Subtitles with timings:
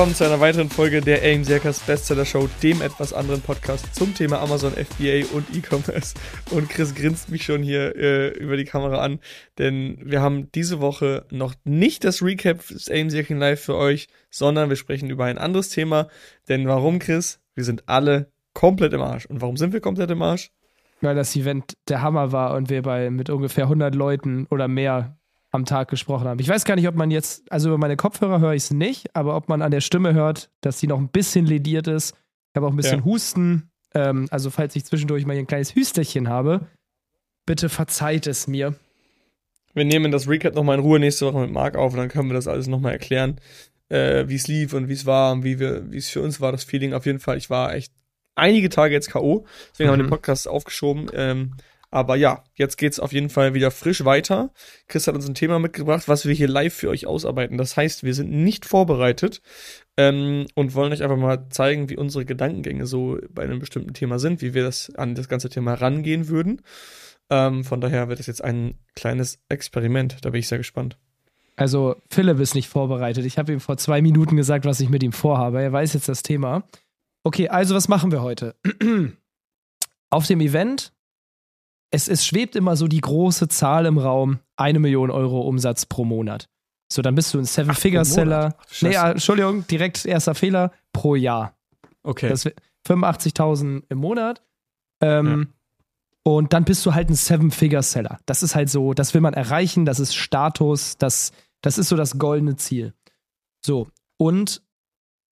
[0.00, 4.14] Willkommen zu einer weiteren Folge der AIM Circus Bestseller Show, dem etwas anderen Podcast zum
[4.14, 6.14] Thema Amazon FBA und E-Commerce.
[6.52, 9.20] Und Chris grinst mich schon hier äh, über die Kamera an,
[9.58, 14.08] denn wir haben diese Woche noch nicht das Recap des AIM Circus Live für euch,
[14.30, 16.08] sondern wir sprechen über ein anderes Thema.
[16.48, 17.38] Denn warum, Chris?
[17.54, 19.26] Wir sind alle komplett im Arsch.
[19.26, 20.50] Und warum sind wir komplett im Arsch?
[21.02, 25.19] Weil das Event der Hammer war und wir bei mit ungefähr 100 Leuten oder mehr
[25.50, 26.38] am Tag gesprochen haben.
[26.40, 29.14] Ich weiß gar nicht, ob man jetzt, also über meine Kopfhörer höre ich es nicht,
[29.16, 32.14] aber ob man an der Stimme hört, dass sie noch ein bisschen lediert ist.
[32.50, 33.04] Ich habe auch ein bisschen ja.
[33.04, 33.70] Husten.
[33.94, 36.66] Ähm, also, falls ich zwischendurch mal hier ein kleines Hüsterchen habe,
[37.46, 38.74] bitte verzeiht es mir.
[39.74, 42.28] Wir nehmen das Recap nochmal in Ruhe nächste Woche mit Marc auf und dann können
[42.28, 43.40] wir das alles nochmal erklären,
[43.88, 46.40] äh, wie es lief und wie es war und wie wir, wie es für uns
[46.40, 46.92] war, das Feeling.
[46.92, 47.92] Auf jeden Fall, ich war echt
[48.34, 49.46] einige Tage jetzt K.O.
[49.72, 49.92] Deswegen mhm.
[49.92, 50.10] haben wir den mhm.
[50.10, 51.10] Podcast aufgeschoben.
[51.14, 51.52] Ähm,
[51.90, 54.52] aber ja, jetzt geht's auf jeden Fall wieder frisch weiter.
[54.86, 57.58] Chris hat uns ein Thema mitgebracht, was wir hier live für euch ausarbeiten.
[57.58, 59.42] Das heißt, wir sind nicht vorbereitet
[59.96, 64.20] ähm, und wollen euch einfach mal zeigen, wie unsere Gedankengänge so bei einem bestimmten Thema
[64.20, 66.62] sind, wie wir das an das ganze Thema rangehen würden.
[67.28, 70.18] Ähm, von daher wird es jetzt ein kleines Experiment.
[70.22, 70.96] Da bin ich sehr gespannt.
[71.56, 73.24] Also Philipp ist nicht vorbereitet.
[73.24, 75.60] Ich habe ihm vor zwei Minuten gesagt, was ich mit ihm vorhabe.
[75.60, 76.62] Er weiß jetzt das Thema.
[77.24, 78.54] Okay, also was machen wir heute?
[80.10, 80.92] Auf dem Event
[81.90, 86.04] es, es schwebt immer so die große Zahl im Raum, eine Million Euro Umsatz pro
[86.04, 86.48] Monat.
[86.92, 88.56] So, dann bist du ein Seven-Figure-Seller.
[88.80, 91.54] Nee, ja, Entschuldigung, direkt erster Fehler, pro Jahr.
[92.02, 92.28] Okay.
[92.28, 92.46] Das
[92.88, 94.42] 85.000 im Monat.
[95.00, 95.60] Ähm, ja.
[96.22, 98.18] Und dann bist du halt ein Seven-Figure-Seller.
[98.26, 101.32] Das ist halt so, das will man erreichen, das ist Status, das,
[101.62, 102.92] das ist so das goldene Ziel.
[103.64, 104.62] So, und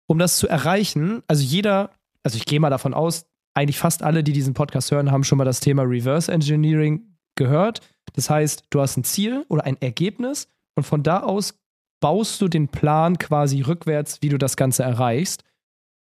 [0.07, 1.91] um das zu erreichen, also jeder,
[2.23, 3.27] also ich gehe mal davon aus,
[3.57, 7.81] eigentlich fast alle, die diesen Podcast hören, haben schon mal das Thema Reverse Engineering gehört.
[8.13, 11.59] Das heißt, du hast ein Ziel oder ein Ergebnis und von da aus
[12.01, 15.43] baust du den Plan quasi rückwärts, wie du das Ganze erreichst.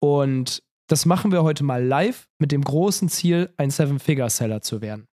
[0.00, 5.06] Und das machen wir heute mal live mit dem großen Ziel, ein Seven-Figure-Seller zu werden.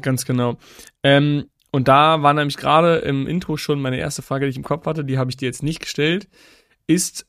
[0.00, 0.56] Ganz genau.
[1.02, 4.62] Ähm, und da war nämlich gerade im Intro schon meine erste Frage, die ich im
[4.62, 6.28] Kopf hatte, die habe ich dir jetzt nicht gestellt,
[6.86, 7.26] ist,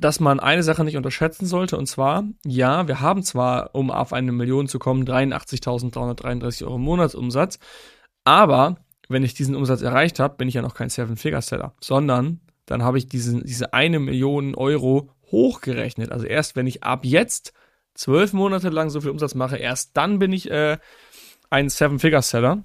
[0.00, 4.12] dass man eine Sache nicht unterschätzen sollte, und zwar, ja, wir haben zwar, um auf
[4.12, 7.58] eine Million zu kommen, 83.333 Euro Monatsumsatz,
[8.24, 8.76] aber
[9.08, 12.98] wenn ich diesen Umsatz erreicht habe, bin ich ja noch kein Seven-Figure-Seller, sondern dann habe
[12.98, 16.12] ich diesen, diese eine Million Euro hochgerechnet.
[16.12, 17.52] Also erst wenn ich ab jetzt
[17.94, 20.78] zwölf Monate lang so viel Umsatz mache, erst dann bin ich äh,
[21.50, 22.64] ein Seven-Figure-Seller.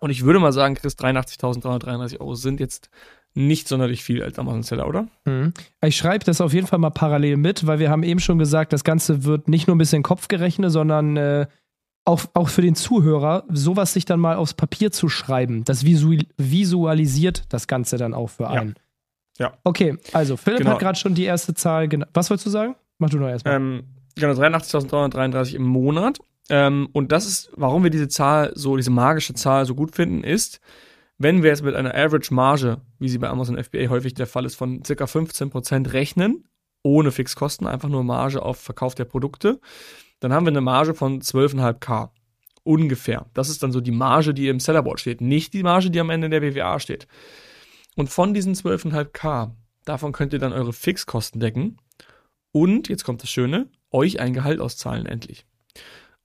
[0.00, 2.88] Und ich würde mal sagen, Chris, 83.333 Euro sind jetzt
[3.38, 5.06] nicht sonderlich viel als Amazon-Seller, oder?
[5.24, 5.54] Mhm.
[5.84, 8.72] Ich schreibe das auf jeden Fall mal parallel mit, weil wir haben eben schon gesagt,
[8.72, 11.46] das Ganze wird nicht nur ein bisschen Kopf gerechnet, sondern äh,
[12.04, 16.24] auch, auch für den Zuhörer, sowas sich dann mal aufs Papier zu schreiben, das visual
[16.36, 18.74] visualisiert das Ganze dann auch für einen.
[19.38, 19.46] Ja.
[19.46, 19.58] ja.
[19.62, 20.72] Okay, also Philipp genau.
[20.72, 22.10] hat gerade schon die erste Zahl genannt.
[22.14, 22.74] Was wolltest du sagen?
[22.98, 23.54] Mach du noch erstmal.
[23.54, 23.84] Ähm,
[24.16, 26.18] genau, 83.333 im Monat.
[26.50, 30.24] Ähm, und das ist, warum wir diese Zahl so, diese magische Zahl so gut finden,
[30.24, 30.60] ist,
[31.18, 34.44] wenn wir jetzt mit einer Average Marge, wie sie bei Amazon FBA häufig der Fall
[34.44, 36.48] ist, von circa 15% rechnen,
[36.82, 39.60] ohne Fixkosten, einfach nur Marge auf Verkauf der Produkte,
[40.20, 42.10] dann haben wir eine Marge von 12,5k.
[42.62, 43.26] Ungefähr.
[43.34, 46.10] Das ist dann so die Marge, die im Sellerboard steht, nicht die Marge, die am
[46.10, 47.08] Ende der BWA steht.
[47.96, 49.52] Und von diesen 12,5k,
[49.84, 51.78] davon könnt ihr dann eure Fixkosten decken
[52.52, 55.46] und, jetzt kommt das Schöne, euch ein Gehalt auszahlen endlich.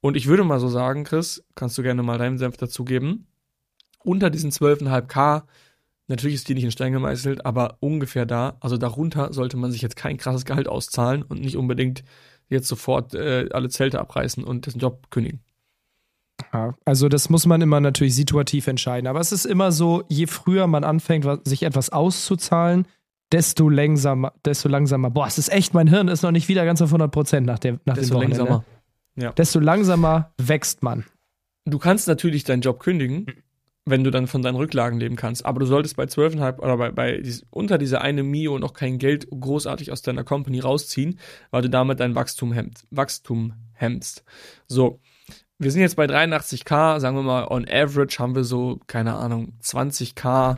[0.02, 3.28] Und ich würde mal so sagen, Chris, kannst du gerne mal deinen Senf dazugeben,
[4.06, 5.44] unter diesen 12,5k,
[6.08, 9.82] natürlich ist die nicht in Stein gemeißelt, aber ungefähr da, also darunter sollte man sich
[9.82, 12.04] jetzt kein krasses Gehalt auszahlen und nicht unbedingt
[12.50, 15.42] jetzt sofort äh, alle Zelte abreißen und den Job kündigen.
[16.52, 19.08] Ja, also das muss man immer natürlich situativ entscheiden.
[19.08, 22.88] Aber es ist immer so, je früher man anfängt, sich etwas auszuzahlen,
[23.32, 25.10] desto langsamer, desto langsamer.
[25.10, 27.60] Boah, es ist echt, mein Hirn ist noch nicht wieder ganz auf 100 Prozent nach,
[27.60, 28.38] dem, nach desto dem Wochenende.
[28.38, 28.66] Langsamer.
[29.16, 29.32] Ja.
[29.32, 31.06] Desto langsamer wächst man.
[31.66, 33.26] Du kannst natürlich deinen Job kündigen,
[33.86, 35.46] wenn du dann von deinen Rücklagen leben kannst.
[35.46, 39.28] Aber du solltest bei 12,5 oder bei, bei unter dieser eine Mio noch kein Geld
[39.30, 41.20] großartig aus deiner Company rausziehen,
[41.52, 42.88] weil du damit dein Wachstum hemmst.
[42.92, 44.24] Wachstum hemmst.
[44.68, 45.00] So.
[45.60, 49.54] Wir sind jetzt bei 83k, sagen wir mal, on average haben wir so, keine Ahnung,
[49.62, 50.58] 20k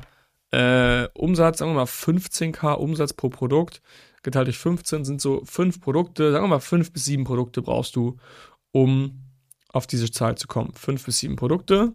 [0.51, 3.81] äh, Umsatz, sagen wir mal 15k Umsatz pro Produkt.
[4.23, 7.95] Geteilt durch 15 sind so fünf Produkte, sagen wir mal fünf bis sieben Produkte brauchst
[7.95, 8.17] du,
[8.71, 9.21] um
[9.69, 10.73] auf diese Zahl zu kommen.
[10.73, 11.93] Fünf bis sieben Produkte.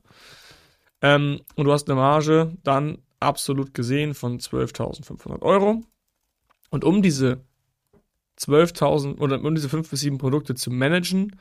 [1.02, 5.82] Ähm, und du hast eine Marge dann absolut gesehen von 12.500 Euro.
[6.70, 7.44] Und um diese
[8.38, 11.38] 12.000 oder um diese fünf bis sieben Produkte zu managen,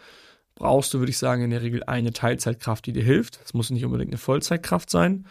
[0.55, 3.39] brauchst du, würde ich sagen, in der Regel eine Teilzeitkraft, die dir hilft.
[3.43, 5.25] Es muss nicht unbedingt eine Vollzeitkraft sein.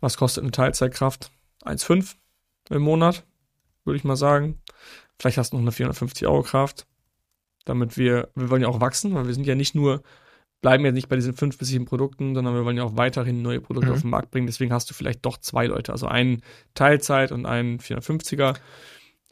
[0.00, 1.30] Was kostet eine Teilzeitkraft?
[1.64, 2.16] 1,5
[2.70, 3.24] im Monat.
[3.84, 4.60] würde ich mal sagen.
[5.18, 6.86] Vielleicht hast du noch eine 450 Euro Kraft,
[7.64, 10.02] damit wir, wir wollen ja auch wachsen, weil wir sind ja nicht nur,
[10.62, 13.42] bleiben ja nicht bei diesen fünf bis sieben Produkten, sondern wir wollen ja auch weiterhin
[13.42, 13.94] neue Produkte mhm.
[13.94, 14.46] auf den Markt bringen.
[14.46, 16.42] Deswegen hast du vielleicht doch zwei Leute, also einen
[16.74, 18.54] Teilzeit und einen 450er,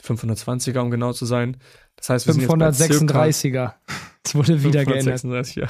[0.03, 1.57] 520er, um genau zu sein.
[1.97, 3.75] Das heißt, wir 536er.
[4.23, 5.57] Es wurde wieder 536, geändert.
[5.57, 5.69] Ja.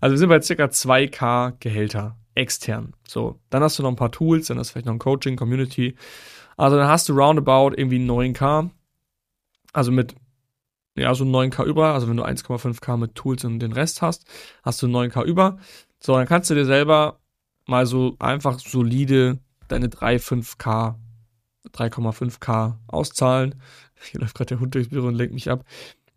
[0.00, 2.94] Also wir sind bei circa 2K Gehälter extern.
[3.06, 5.36] So, dann hast du noch ein paar Tools, dann hast du vielleicht noch ein Coaching,
[5.36, 5.96] Community.
[6.56, 8.70] Also dann hast du roundabout irgendwie 9K.
[9.72, 10.14] Also mit,
[10.98, 11.94] ja, so 9K über.
[11.94, 14.24] Also wenn du 1,5K mit Tools und den Rest hast,
[14.62, 15.58] hast du 9K über.
[16.00, 17.20] So, dann kannst du dir selber
[17.66, 20.94] mal so einfach solide deine 3, 5K,
[21.72, 23.60] 3,5K auszahlen.
[24.10, 25.64] Hier läuft gerade der Hund durchs Büro und lenkt mich ab.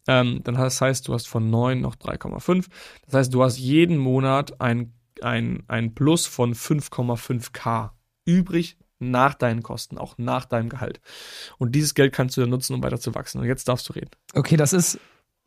[0.07, 2.67] Ähm, dann das heißt, du hast von 9 noch 3,5.
[3.05, 7.91] Das heißt, du hast jeden Monat ein, ein, ein Plus von 5,5k
[8.25, 11.01] übrig nach deinen Kosten, auch nach deinem Gehalt.
[11.57, 13.39] Und dieses Geld kannst du dann nutzen, um weiter zu wachsen.
[13.39, 14.11] Und jetzt darfst du reden.
[14.33, 14.99] Okay, das ist,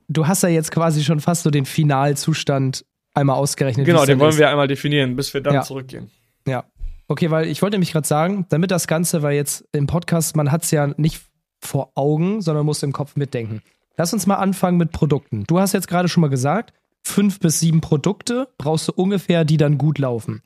[0.09, 2.85] du hast ja jetzt quasi schon fast so den Finalzustand
[3.15, 3.87] einmal ausgerechnet.
[3.87, 4.39] Genau, den wollen ist.
[4.39, 5.62] wir einmal definieren, bis wir dann ja.
[5.62, 6.11] zurückgehen.
[6.47, 6.65] Ja.
[7.06, 10.50] Okay, weil ich wollte nämlich gerade sagen, damit das Ganze, weil jetzt im Podcast, man
[10.50, 11.23] hat es ja nicht
[11.61, 13.62] vor Augen, sondern muss im Kopf mitdenken.
[13.97, 15.45] Lass uns mal anfangen mit Produkten.
[15.45, 16.73] Du hast jetzt gerade schon mal gesagt,
[17.03, 20.43] fünf bis sieben Produkte brauchst du ungefähr, die dann gut laufen.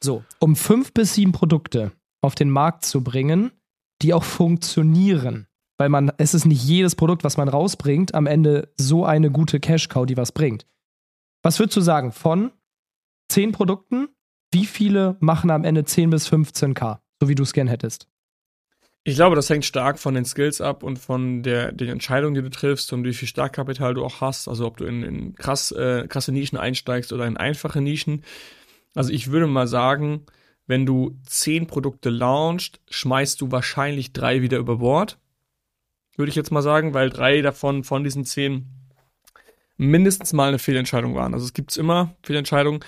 [0.00, 3.52] So, um fünf bis sieben Produkte auf den Markt zu bringen,
[4.00, 5.48] die auch funktionieren.
[5.78, 9.60] Weil man, es ist nicht jedes Produkt, was man rausbringt, am Ende so eine gute
[9.60, 10.66] Cash-Cow, die was bringt.
[11.42, 12.12] Was würdest du sagen?
[12.12, 12.52] Von
[13.28, 14.08] zehn Produkten,
[14.52, 18.06] wie viele machen am Ende 10 bis 15k, so wie du es gern hättest?
[19.04, 22.42] Ich glaube, das hängt stark von den Skills ab und von der, den Entscheidungen, die
[22.42, 24.46] du triffst und wie viel Startkapital du auch hast.
[24.46, 28.22] Also ob du in, in krass, äh, krasse Nischen einsteigst oder in einfache Nischen.
[28.94, 30.24] Also ich würde mal sagen,
[30.66, 35.18] wenn du zehn Produkte launchst, schmeißt du wahrscheinlich drei wieder über Bord.
[36.16, 38.66] Würde ich jetzt mal sagen, weil drei davon von diesen zehn
[39.76, 41.34] mindestens mal eine Fehlentscheidung waren.
[41.34, 42.84] Also es gibt immer Fehlentscheidungen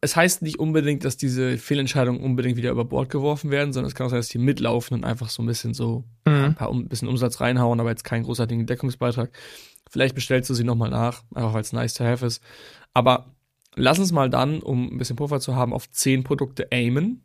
[0.00, 3.94] es heißt nicht unbedingt, dass diese Fehlentscheidungen unbedingt wieder über Bord geworfen werden, sondern es
[3.94, 6.44] kann auch sein, dass die mitlaufen und einfach so ein bisschen so mhm.
[6.44, 9.30] ein paar ein bisschen Umsatz reinhauen, aber jetzt keinen großartigen Deckungsbeitrag.
[9.90, 12.42] Vielleicht bestellst du sie nochmal nach, einfach weil es nice to have ist.
[12.94, 13.35] Aber
[13.76, 17.24] lass uns mal dann, um ein bisschen Puffer zu haben, auf zehn Produkte aimen,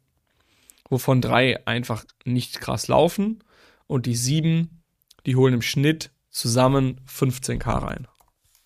[0.89, 3.43] wovon drei einfach nicht krass laufen
[3.87, 4.83] und die sieben,
[5.25, 8.07] die holen im Schnitt zusammen 15k rein.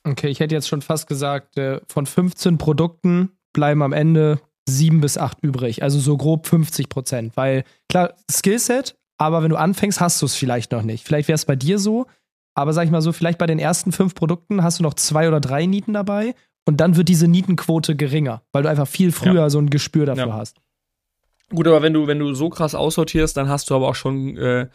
[0.04, 5.02] Okay, ich hätte jetzt schon fast gesagt, äh, von 15 Produkten bleiben am Ende sieben
[5.02, 5.82] bis acht übrig.
[5.84, 7.38] Also so grob 50 Prozent.
[7.38, 11.06] Weil klar, Skillset, aber wenn du anfängst, hast du es vielleicht noch nicht.
[11.06, 12.06] Vielleicht wäre es bei dir so,
[12.54, 15.28] aber sag ich mal so, vielleicht bei den ersten fünf Produkten hast du noch zwei
[15.28, 16.36] oder drei Nieten dabei
[16.66, 19.50] und dann wird diese Nietenquote geringer, weil du einfach viel früher ja.
[19.50, 20.34] so ein Gespür dafür ja.
[20.34, 20.60] hast.
[21.50, 24.36] Gut, aber wenn du, wenn du so krass aussortierst, dann hast du aber auch schon
[24.38, 24.68] äh,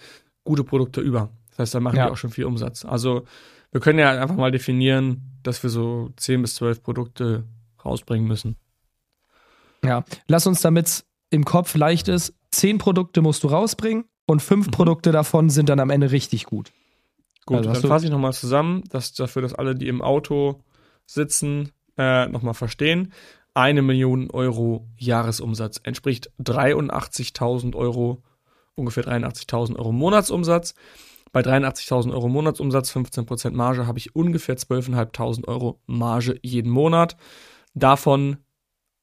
[0.45, 1.31] gute Produkte über.
[1.51, 2.07] Das heißt, dann machen ja.
[2.07, 2.85] die auch schon viel Umsatz.
[2.85, 3.25] Also
[3.73, 7.45] wir können ja einfach mal definieren, dass wir so 10 bis 12 Produkte
[7.85, 8.57] rausbringen müssen.
[9.85, 14.43] Ja, lass uns, damit es im Kopf leicht ist, zehn Produkte musst du rausbringen und
[14.43, 14.73] fünf mhm.
[14.73, 16.73] Produkte davon sind dann am Ende richtig gut.
[17.47, 20.63] Gut, also dann fasse ich nochmal zusammen, dass dafür, dass alle, die im Auto
[21.07, 23.13] sitzen, äh, nochmal verstehen.
[23.53, 28.23] Eine Million Euro Jahresumsatz entspricht 83.000 Euro,
[28.75, 30.75] ungefähr 83.000 Euro Monatsumsatz.
[31.33, 37.17] Bei 83.000 Euro Monatsumsatz, 15% Marge, habe ich ungefähr 12.500 Euro Marge jeden Monat.
[37.75, 38.39] Davon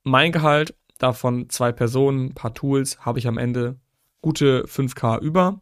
[0.03, 3.79] mein Gehalt, davon zwei Personen, ein paar Tools, habe ich am Ende
[4.21, 5.61] gute 5K über.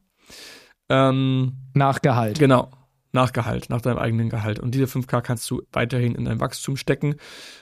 [0.88, 2.40] Ähm, nach Gehalt.
[2.40, 2.72] Genau,
[3.16, 4.60] nach Gehalt, nach deinem eigenen Gehalt.
[4.60, 7.16] Und diese 5K kannst du weiterhin in dein Wachstum stecken.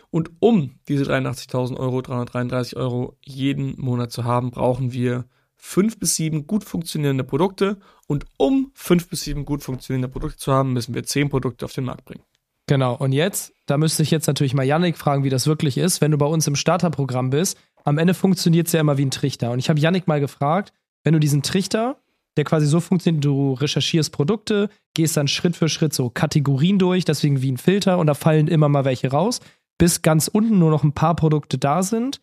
[0.10, 6.18] Und um diese 83.000 Euro, 333 Euro jeden Monat zu haben, brauchen wir fünf bis
[6.18, 7.78] sieben gut funktionierende Produkte.
[8.08, 11.72] Und um fünf bis sieben gut funktionierende Produkte zu haben, müssen wir zehn Produkte auf
[11.72, 12.24] den Markt bringen.
[12.68, 16.02] Genau, und jetzt, da müsste ich jetzt natürlich mal Yannick fragen, wie das wirklich ist,
[16.02, 17.58] wenn du bei uns im Starterprogramm bist.
[17.84, 19.52] Am Ende funktioniert es ja immer wie ein Trichter.
[19.52, 21.98] Und ich habe Yannick mal gefragt, wenn du diesen Trichter,
[22.38, 27.06] der quasi so funktioniert, du recherchierst Produkte, gehst dann Schritt für Schritt so Kategorien durch,
[27.06, 29.40] deswegen wie ein Filter und da fallen immer mal welche raus,
[29.78, 32.22] bis ganz unten nur noch ein paar Produkte da sind,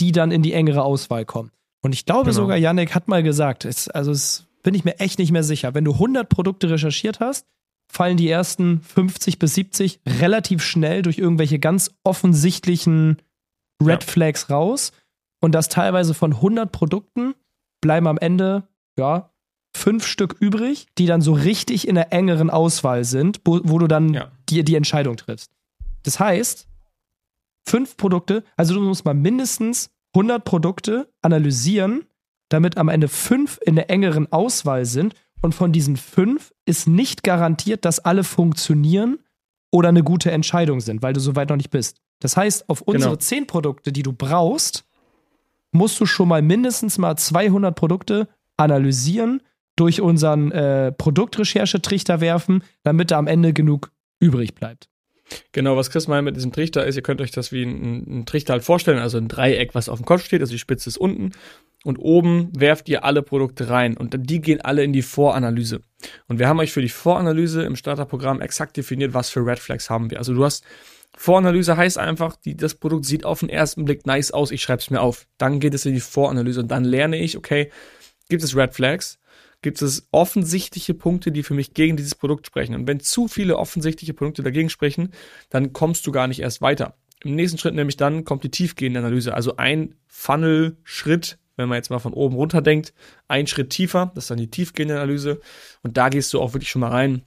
[0.00, 1.50] die dann in die engere Auswahl kommen.
[1.82, 2.42] Und ich glaube genau.
[2.42, 5.74] sogar, Yannick hat mal gesagt, es, also es bin ich mir echt nicht mehr sicher,
[5.74, 7.46] wenn du 100 Produkte recherchiert hast,
[7.90, 13.20] fallen die ersten 50 bis 70 relativ schnell durch irgendwelche ganz offensichtlichen
[13.82, 14.08] Red ja.
[14.08, 14.92] Flags raus.
[15.40, 17.34] Und das teilweise von 100 Produkten
[17.80, 19.31] bleiben am Ende, ja,
[19.74, 23.86] fünf Stück übrig, die dann so richtig in der engeren Auswahl sind, wo, wo du
[23.86, 24.30] dann ja.
[24.48, 25.50] die, die Entscheidung triffst.
[26.02, 26.66] Das heißt,
[27.66, 32.04] fünf Produkte, also du musst mal mindestens 100 Produkte analysieren,
[32.48, 37.22] damit am Ende fünf in der engeren Auswahl sind und von diesen fünf ist nicht
[37.22, 39.18] garantiert, dass alle funktionieren
[39.70, 41.96] oder eine gute Entscheidung sind, weil du so weit noch nicht bist.
[42.20, 43.20] Das heißt, auf unsere genau.
[43.20, 44.84] zehn Produkte, die du brauchst,
[45.72, 49.42] musst du schon mal mindestens mal 200 Produkte analysieren,
[49.76, 54.88] durch unseren äh, Produktrecherchetrichter werfen, damit da am Ende genug übrig bleibt.
[55.52, 58.52] Genau, was Chris meint mit diesem Trichter ist, ihr könnt euch das wie ein, Trichter
[58.52, 61.32] halt vorstellen, also ein Dreieck, was auf dem Kopf steht, also die Spitze ist unten
[61.84, 65.80] und oben werft ihr alle Produkte rein und die gehen alle in die Voranalyse.
[66.28, 69.90] Und wir haben euch für die Voranalyse im Starterprogramm exakt definiert, was für Red Flags
[69.90, 70.18] haben wir.
[70.18, 70.64] Also du hast
[71.16, 74.80] Voranalyse heißt einfach, die, das Produkt sieht auf den ersten Blick nice aus, ich schreibe
[74.80, 75.26] es mir auf.
[75.38, 77.70] Dann geht es in die Voranalyse und dann lerne ich, okay,
[78.28, 79.18] gibt es Red Flags?
[79.62, 82.74] Gibt es offensichtliche Punkte, die für mich gegen dieses Produkt sprechen?
[82.74, 85.12] Und wenn zu viele offensichtliche Punkte dagegen sprechen,
[85.50, 86.96] dann kommst du gar nicht erst weiter.
[87.24, 91.90] Im nächsten Schritt nämlich dann kommt die tiefgehende Analyse, also ein Funnel-Schritt, wenn man jetzt
[91.90, 92.92] mal von oben runter denkt,
[93.28, 95.40] ein Schritt tiefer, das ist dann die tiefgehende Analyse.
[95.82, 97.22] Und da gehst du auch wirklich schon mal rein,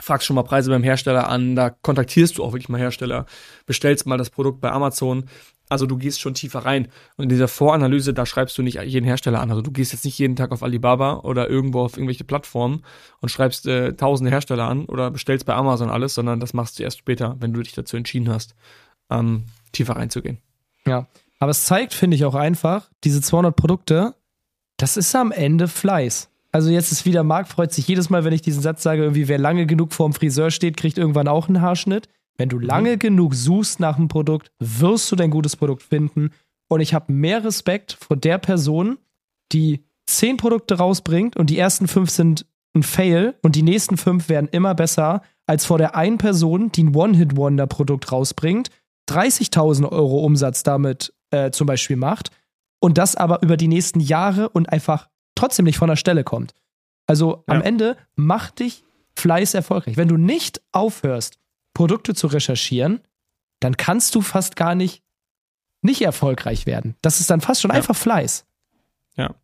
[0.00, 3.26] fragst schon mal Preise beim Hersteller an, da kontaktierst du auch wirklich mal Hersteller,
[3.66, 5.28] bestellst mal das Produkt bei Amazon.
[5.72, 6.88] Also du gehst schon tiefer rein.
[7.16, 9.50] Und in dieser Voranalyse, da schreibst du nicht jeden Hersteller an.
[9.50, 12.82] Also du gehst jetzt nicht jeden Tag auf Alibaba oder irgendwo auf irgendwelche Plattformen
[13.20, 16.82] und schreibst äh, tausende Hersteller an oder bestellst bei Amazon alles, sondern das machst du
[16.82, 18.54] erst später, wenn du dich dazu entschieden hast,
[19.10, 20.38] ähm, tiefer reinzugehen.
[20.86, 21.06] Ja,
[21.38, 24.14] aber es zeigt, finde ich auch einfach, diese 200 Produkte,
[24.76, 26.28] das ist am Ende Fleiß.
[26.52, 29.26] Also jetzt ist wieder, Marc freut sich jedes Mal, wenn ich diesen Satz sage, irgendwie,
[29.26, 32.08] wer lange genug vorm Friseur steht, kriegt irgendwann auch einen Haarschnitt.
[32.36, 32.98] Wenn du lange mhm.
[32.98, 36.30] genug suchst nach einem Produkt, wirst du dein gutes Produkt finden.
[36.68, 38.98] Und ich habe mehr Respekt vor der Person,
[39.52, 44.28] die zehn Produkte rausbringt und die ersten fünf sind ein Fail und die nächsten fünf
[44.28, 48.70] werden immer besser, als vor der einen Person, die ein One-Hit-Wonder-Produkt rausbringt,
[49.10, 52.30] 30.000 Euro Umsatz damit äh, zum Beispiel macht
[52.80, 56.54] und das aber über die nächsten Jahre und einfach trotzdem nicht von der Stelle kommt.
[57.06, 57.54] Also ja.
[57.54, 58.84] am Ende macht dich
[59.16, 59.96] Fleiß erfolgreich.
[59.96, 61.38] Wenn du nicht aufhörst,
[61.74, 63.00] Produkte zu recherchieren,
[63.60, 65.02] dann kannst du fast gar nicht
[65.82, 66.94] nicht erfolgreich werden.
[67.02, 67.76] Das ist dann fast schon ja.
[67.76, 68.46] einfach Fleiß.
[69.16, 69.34] Ja.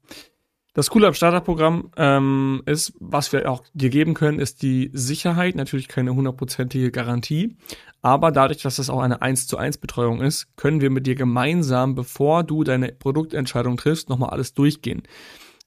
[0.72, 5.56] Das Coole am Starterprogramm ähm, ist, was wir auch dir geben können, ist die Sicherheit.
[5.56, 7.56] Natürlich keine hundertprozentige Garantie.
[8.00, 11.16] Aber dadurch, dass das auch eine 1 zu 1 Betreuung ist, können wir mit dir
[11.16, 15.02] gemeinsam, bevor du deine Produktentscheidung triffst, nochmal alles durchgehen.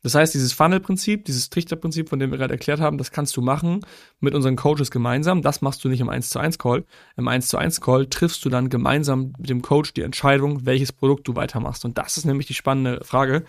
[0.04, 3.42] Das heißt, dieses Funnel-Prinzip, dieses Trichterprinzip, von dem wir gerade erklärt haben, das kannst du
[3.42, 3.82] machen
[4.20, 5.42] mit unseren Coaches gemeinsam.
[5.42, 6.86] Das machst du nicht im 1 zu 1 Call.
[7.18, 10.92] Im 1 zu 1 Call triffst du dann gemeinsam mit dem Coach die Entscheidung, welches
[10.92, 11.86] Produkt du weitermachst.
[11.86, 13.44] Und das ist nämlich die spannende Frage.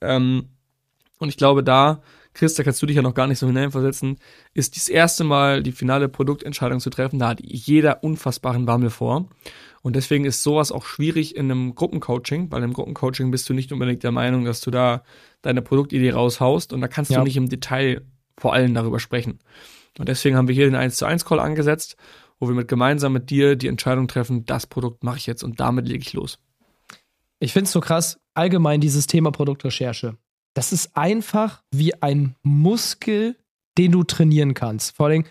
[0.00, 0.48] Ähm,
[1.18, 2.00] und ich glaube, da,
[2.38, 4.16] Chris, da kannst du dich ja noch gar nicht so hineinversetzen,
[4.54, 7.18] ist das erste Mal die finale Produktentscheidung zu treffen.
[7.18, 9.28] Da hat jeder unfassbaren Bammel vor.
[9.82, 13.72] Und deswegen ist sowas auch schwierig in einem Gruppencoaching, weil im Gruppencoaching bist du nicht
[13.72, 15.02] unbedingt der Meinung, dass du da
[15.42, 17.18] deine Produktidee raushaust und da kannst ja.
[17.18, 18.02] du nicht im Detail
[18.36, 19.40] vor allem darüber sprechen.
[19.98, 21.96] Und deswegen haben wir hier den 1 zu 1 Call angesetzt,
[22.38, 25.58] wo wir mit gemeinsam mit dir die Entscheidung treffen, das Produkt mache ich jetzt und
[25.58, 26.38] damit lege ich los.
[27.40, 30.16] Ich finde es so krass, allgemein dieses Thema Produktrecherche.
[30.58, 33.36] Das ist einfach wie ein Muskel,
[33.78, 34.96] den du trainieren kannst.
[34.96, 35.22] Vor allem,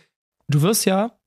[0.47, 1.19] du wirst ja,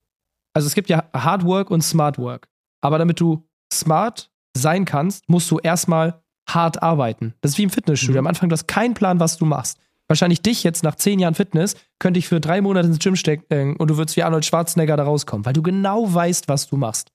[0.54, 2.48] also es gibt ja Hard Work und Smart Work.
[2.80, 7.34] Aber damit du smart sein kannst, musst du erstmal hart arbeiten.
[7.42, 8.22] Das ist wie im Fitnessstudio.
[8.22, 8.26] Mhm.
[8.26, 9.78] Am Anfang, du hast keinen Plan, was du machst.
[10.08, 13.76] Wahrscheinlich dich jetzt nach zehn Jahren Fitness könnte ich für drei Monate ins Gym stecken
[13.76, 17.12] und du würdest wie Arnold Schwarzenegger da rauskommen, weil du genau weißt, was du machst.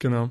[0.00, 0.30] Genau.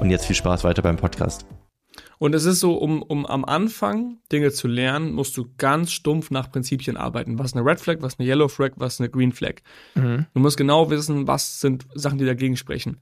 [0.00, 1.46] Und jetzt viel Spaß weiter beim Podcast.
[2.18, 6.30] Und es ist so, um, um am Anfang Dinge zu lernen, musst du ganz stumpf
[6.30, 7.38] nach Prinzipien arbeiten.
[7.38, 9.56] Was ist eine Red Flag, was ist eine Yellow Flag, was ist eine Green Flag.
[9.94, 10.26] Mhm.
[10.34, 13.00] Du musst genau wissen, was sind Sachen, die dagegen sprechen.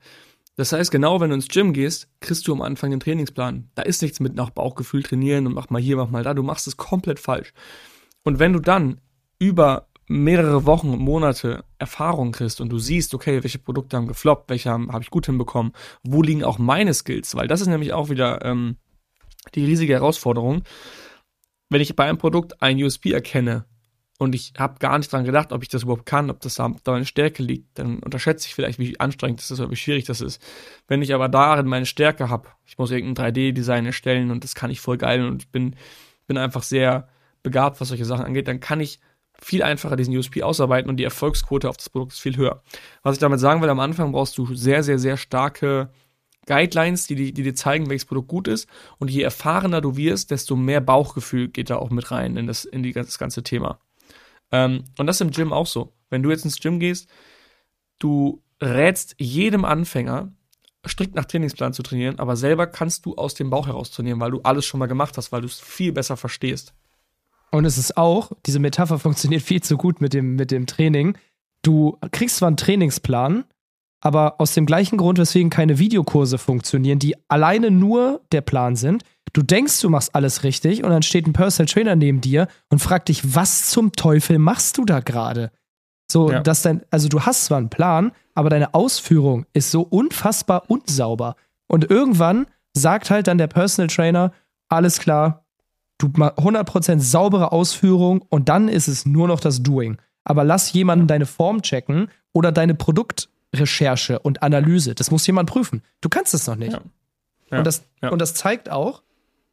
[0.57, 3.71] Das heißt, genau wenn du ins Gym gehst, kriegst du am Anfang den Trainingsplan.
[3.75, 6.35] Da ist nichts mit nach Bauchgefühl trainieren und mach mal hier, mach mal da.
[6.35, 7.53] Du machst es komplett falsch.
[8.23, 9.01] Und wenn du dann
[9.39, 14.51] über mehrere Wochen und Monate Erfahrung kriegst und du siehst, okay, welche Produkte haben gefloppt,
[14.51, 17.93] welche habe hab ich gut hinbekommen, wo liegen auch meine Skills, weil das ist nämlich
[17.93, 18.77] auch wieder ähm,
[19.55, 20.63] die riesige Herausforderung.
[21.69, 23.65] Wenn ich bei einem Produkt ein USP erkenne
[24.19, 26.71] und ich habe gar nicht dran gedacht, ob ich das überhaupt kann, ob das da
[26.87, 30.21] meine Stärke liegt, dann unterschätze ich vielleicht, wie anstrengend das ist oder wie schwierig das
[30.21, 30.43] ist.
[30.87, 34.71] Wenn ich aber darin meine Stärke habe, ich muss irgendein 3D-Design erstellen und das kann
[34.71, 35.77] ich voll geil und ich bin,
[36.27, 37.09] bin einfach sehr
[37.43, 39.01] begabt, was solche Sachen angeht, dann kann ich
[39.43, 42.63] viel einfacher diesen USP ausarbeiten und die Erfolgsquote auf das Produkt ist viel höher.
[43.03, 45.91] Was ich damit sagen will, am Anfang brauchst du sehr, sehr, sehr starke
[46.47, 48.69] Guidelines, die, die, dir zeigen, welches Produkt gut ist.
[48.99, 52.65] Und je erfahrener du wirst, desto mehr Bauchgefühl geht da auch mit rein in das,
[52.65, 53.81] in die, das ganze Thema.
[54.51, 55.93] Ähm, und das ist im Gym auch so.
[56.11, 57.09] Wenn du jetzt ins Gym gehst,
[57.99, 60.33] du rätst jedem Anfänger,
[60.87, 64.33] strikt nach Trainingsplan zu trainieren, aber selber kannst du aus dem Bauch heraus trainieren, weil
[64.33, 66.75] du alles schon mal gemacht hast, weil du es viel besser verstehst.
[67.53, 71.17] Und es ist auch, diese Metapher funktioniert viel zu gut mit dem, mit dem Training.
[71.63, 73.45] Du kriegst zwar einen Trainingsplan,
[74.01, 79.05] aber aus dem gleichen Grund, weswegen keine Videokurse funktionieren, die alleine nur der Plan sind.
[79.35, 82.81] Du denkst, du machst alles richtig und dann steht ein Personal Trainer neben dir und
[82.81, 85.53] fragt dich, was zum Teufel machst du da gerade?
[86.11, 86.41] So, ja.
[86.41, 91.37] dass dein, also du hast zwar einen Plan, aber deine Ausführung ist so unfassbar unsauber.
[91.69, 94.33] Und irgendwann sagt halt dann der Personal Trainer,
[94.69, 95.45] alles klar,
[96.03, 99.99] Du 100% saubere Ausführung und dann ist es nur noch das Doing.
[100.25, 104.97] Aber lass jemanden deine Form checken oder deine Produktrecherche und Analyse.
[104.97, 105.83] Das muss jemand prüfen.
[106.01, 106.73] Du kannst es noch nicht.
[106.73, 106.81] Ja.
[107.53, 107.59] Ja.
[107.59, 108.09] Und, das, ja.
[108.09, 109.05] und das zeigt auch,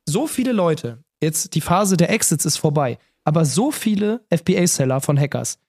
[0.08, 5.20] so viele Leute, jetzt die Phase der Exits ist vorbei, aber so viele FBA-Seller von
[5.20, 5.60] Hackers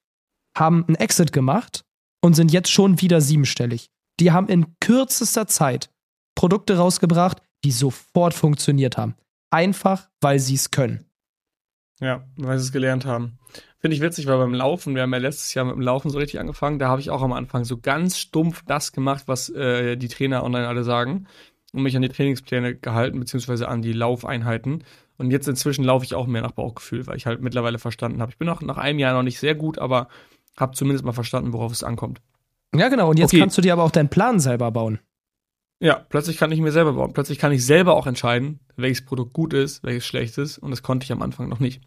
[0.56, 1.84] haben einen Exit gemacht
[2.22, 3.90] und sind jetzt schon wieder siebenstellig.
[4.18, 5.90] Die haben in kürzester Zeit
[6.34, 9.14] Produkte rausgebracht, die sofort funktioniert haben
[9.50, 11.04] einfach, weil sie es können.
[12.00, 13.38] Ja, weil sie es gelernt haben.
[13.78, 16.18] Finde ich witzig, weil beim Laufen, wir haben ja letztes Jahr mit dem Laufen so
[16.18, 19.96] richtig angefangen, da habe ich auch am Anfang so ganz stumpf das gemacht, was äh,
[19.96, 21.26] die Trainer online alle sagen
[21.72, 24.84] und mich an die Trainingspläne gehalten, beziehungsweise an die Laufeinheiten.
[25.18, 28.32] Und jetzt inzwischen laufe ich auch mehr nach Bauchgefühl, weil ich halt mittlerweile verstanden habe.
[28.32, 30.08] Ich bin auch nach einem Jahr noch nicht sehr gut, aber
[30.56, 32.20] habe zumindest mal verstanden, worauf es ankommt.
[32.74, 33.10] Ja, genau.
[33.10, 33.40] Und jetzt okay.
[33.40, 34.98] kannst du dir aber auch deinen Plan selber bauen.
[35.82, 37.14] Ja, plötzlich kann ich mir selber bauen.
[37.14, 40.58] Plötzlich kann ich selber auch entscheiden, welches Produkt gut ist, welches schlecht ist.
[40.58, 41.82] Und das konnte ich am Anfang noch nicht.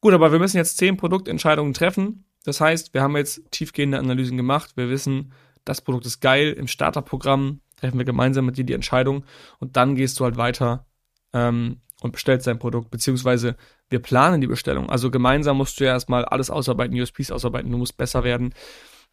[0.00, 2.24] Gut, aber wir müssen jetzt zehn Produktentscheidungen treffen.
[2.44, 4.76] Das heißt, wir haben jetzt tiefgehende Analysen gemacht.
[4.76, 5.32] Wir wissen,
[5.64, 6.52] das Produkt ist geil.
[6.52, 9.24] Im Starterprogramm treffen wir gemeinsam mit dir die Entscheidung.
[9.58, 10.86] Und dann gehst du halt weiter
[11.32, 12.92] ähm, und bestellst dein Produkt.
[12.92, 13.56] Beziehungsweise
[13.90, 14.88] wir planen die Bestellung.
[14.90, 17.72] Also gemeinsam musst du ja erstmal alles ausarbeiten, USPs ausarbeiten.
[17.72, 18.54] Du musst besser werden.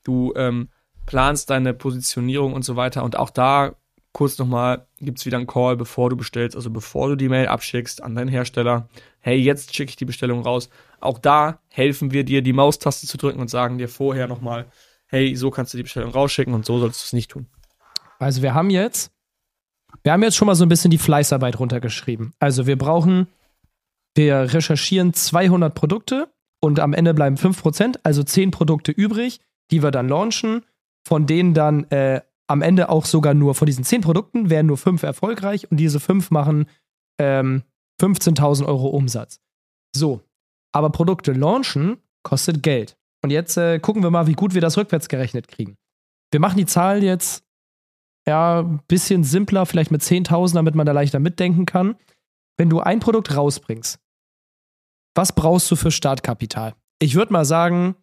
[0.03, 0.69] Du ähm,
[1.07, 3.03] planst deine Positionierung und so weiter.
[3.03, 3.75] Und auch da
[4.15, 7.47] kurz nochmal, gibt es wieder einen Call, bevor du bestellst, also bevor du die Mail
[7.47, 8.87] abschickst an deinen Hersteller.
[9.19, 10.69] Hey, jetzt schicke ich die Bestellung raus.
[11.01, 14.67] Auch da helfen wir dir, die Maustaste zu drücken und sagen dir vorher nochmal,
[15.07, 17.47] hey, so kannst du die Bestellung rausschicken und so sollst du es nicht tun.
[18.17, 19.11] Also wir haben jetzt,
[20.03, 22.33] wir haben jetzt schon mal so ein bisschen die Fleißarbeit runtergeschrieben.
[22.39, 23.27] Also wir brauchen,
[24.13, 26.29] wir recherchieren 200 Produkte
[26.61, 30.63] und am Ende bleiben 5%, also 10 Produkte übrig, die wir dann launchen,
[31.03, 34.77] von denen dann äh, am Ende auch sogar nur von diesen zehn Produkten wären nur
[34.77, 36.67] fünf erfolgreich und diese fünf machen
[37.19, 37.63] ähm,
[38.01, 39.39] 15.000 Euro Umsatz.
[39.95, 40.21] So,
[40.73, 42.97] aber Produkte launchen kostet Geld.
[43.23, 45.77] Und jetzt äh, gucken wir mal, wie gut wir das rückwärts gerechnet kriegen.
[46.31, 47.43] Wir machen die Zahl jetzt
[48.27, 51.95] ja ein bisschen simpler, vielleicht mit 10.000, damit man da leichter mitdenken kann.
[52.57, 53.99] Wenn du ein Produkt rausbringst,
[55.15, 56.75] was brauchst du für Startkapital?
[56.99, 57.95] Ich würde mal sagen,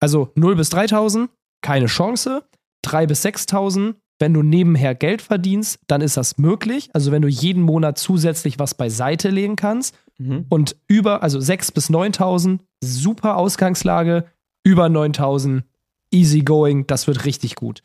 [0.00, 1.28] also 0 bis 3.000,
[1.62, 2.48] keine Chance.
[2.84, 3.94] 3.000 bis 6.000.
[4.20, 6.90] Wenn du nebenher Geld verdienst, dann ist das möglich.
[6.92, 10.46] Also wenn du jeden Monat zusätzlich was beiseite legen kannst mhm.
[10.48, 14.24] und über, also 6.000 bis 9.000, super Ausgangslage,
[14.64, 15.62] über 9.000,
[16.10, 17.84] easy going, das wird richtig gut.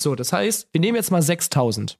[0.00, 1.96] So, das heißt, wir nehmen jetzt mal 6.000.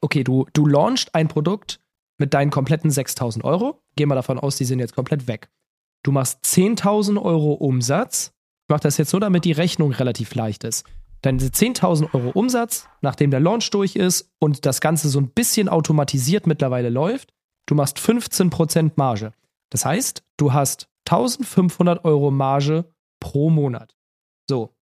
[0.00, 1.80] Okay, du, du launchst ein Produkt
[2.18, 3.82] mit deinen kompletten 6.000 Euro.
[3.96, 5.50] Gehen wir davon aus, die sind jetzt komplett weg.
[6.02, 8.32] Du machst 10.000 Euro Umsatz.
[8.64, 10.86] Ich mache das jetzt so, damit die Rechnung relativ leicht ist
[11.24, 15.68] diese 10.000 Euro Umsatz, nachdem der Launch durch ist und das Ganze so ein bisschen
[15.68, 17.32] automatisiert mittlerweile läuft,
[17.66, 19.32] du machst 15% Marge.
[19.70, 22.84] Das heißt, du hast 1500 Euro Marge
[23.20, 23.96] pro Monat.
[24.48, 24.74] So.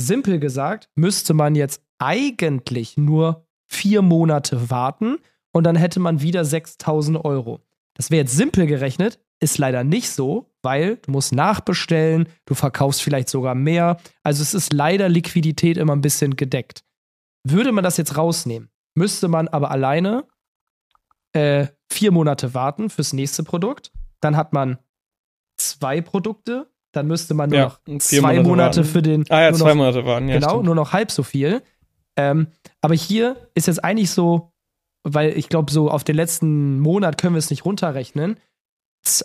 [0.00, 5.18] simpel gesagt, müsste man jetzt eigentlich nur vier Monate warten
[5.52, 7.60] und dann hätte man wieder 6000 Euro.
[7.94, 13.02] Das wäre jetzt simpel gerechnet, ist leider nicht so, weil du musst nachbestellen, du verkaufst
[13.02, 13.98] vielleicht sogar mehr.
[14.22, 16.84] Also es ist leider Liquidität immer ein bisschen gedeckt.
[17.44, 20.24] Würde man das jetzt rausnehmen, müsste man aber alleine
[21.32, 23.92] äh, vier Monate warten fürs nächste Produkt.
[24.20, 24.78] Dann hat man
[25.56, 26.70] zwei Produkte.
[26.92, 28.90] Dann müsste man nur Ja, noch zwei Monate Monate, warten.
[28.90, 29.24] für den.
[29.28, 30.28] Ah ja, zwei noch, Monate waren.
[30.28, 30.64] Ja, genau, stimmt.
[30.64, 31.62] nur noch halb so viel.
[32.16, 32.48] Ähm,
[32.80, 34.52] aber hier ist jetzt eigentlich so,
[35.04, 38.38] weil ich glaube, so auf den letzten Monat können wir es nicht runterrechnen.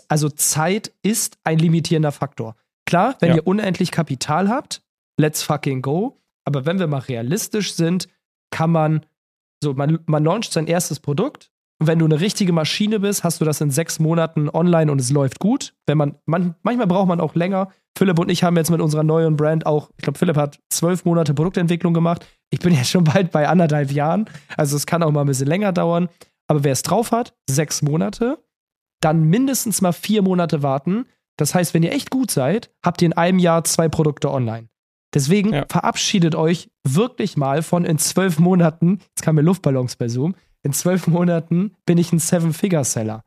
[0.08, 2.56] Also Zeit ist ein limitierender Faktor.
[2.86, 3.36] Klar, wenn Ja.
[3.36, 4.82] ihr unendlich Kapital habt,
[5.18, 6.20] let's fucking go.
[6.44, 8.08] Aber wenn wir mal realistisch sind,
[8.50, 9.06] kann man
[9.62, 13.40] so, man, man launcht sein erstes Produkt und wenn du eine richtige Maschine bist, hast
[13.40, 15.74] du das in sechs Monaten online und es läuft gut.
[15.86, 17.70] Wenn man, man manchmal braucht man auch länger.
[17.96, 21.04] Philipp und ich haben jetzt mit unserer neuen Brand auch, ich glaube, Philipp hat zwölf
[21.04, 22.26] Monate Produktentwicklung gemacht.
[22.50, 24.26] Ich bin ja schon bald bei anderthalb Jahren.
[24.56, 26.08] Also es kann auch mal ein bisschen länger dauern.
[26.46, 28.38] Aber wer es drauf hat, sechs Monate,
[29.04, 31.06] dann mindestens mal vier Monate warten.
[31.36, 34.68] Das heißt, wenn ihr echt gut seid, habt ihr in einem Jahr zwei Produkte online.
[35.14, 35.66] Deswegen Ja.
[35.70, 40.72] verabschiedet euch wirklich mal von in zwölf Monaten, jetzt kam mir Luftballons bei Zoom, in
[40.72, 43.22] zwölf Monaten bin ich ein Seven-Figure-Seller.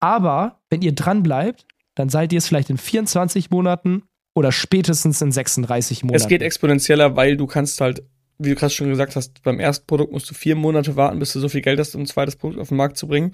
[0.00, 4.04] Aber wenn ihr dran bleibt, dann seid ihr es vielleicht in 24 Monaten
[4.34, 6.22] oder spätestens in 36 Monaten.
[6.22, 8.04] Es geht exponentieller, weil du kannst halt,
[8.38, 11.32] wie du gerade schon gesagt hast, beim ersten Produkt musst du vier Monate warten, bis
[11.32, 13.32] du so viel Geld hast, um ein zweites Produkt auf den Markt zu bringen.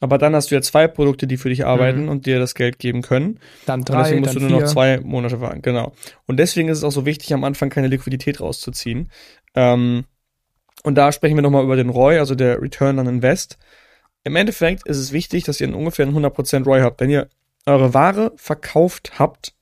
[0.00, 2.78] Aber dann hast du ja zwei Produkte, die für dich arbeiten und dir das Geld
[2.78, 3.40] geben können.
[3.66, 4.60] dann Und drei, deswegen musst du nur vier.
[4.60, 5.92] noch zwei Monate warten, genau.
[6.26, 9.10] Und deswegen ist es auch so wichtig, am Anfang keine Liquidität rauszuziehen.
[9.54, 10.04] Ähm,
[10.84, 13.58] und da sprechen wir nochmal über den ROI, also der Return on Invest.
[14.22, 17.00] Im Endeffekt ist es wichtig, dass ihr einen ungefähr einen 100% ROI habt.
[17.00, 17.28] Wenn ihr
[17.66, 19.52] eure Ware verkauft habt,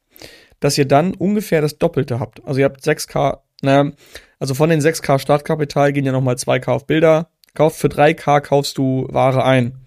[0.61, 2.45] dass ihr dann ungefähr das Doppelte habt.
[2.47, 3.93] Also ihr habt 6K, naja,
[4.39, 7.31] also von den 6K Startkapital gehen ja nochmal 2K auf Bilder.
[7.55, 9.86] Kauft für 3K kaufst du Ware ein.